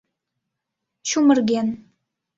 Чумырген 1.07 1.67